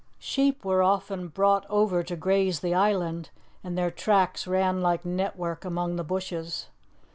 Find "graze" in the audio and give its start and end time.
2.15-2.61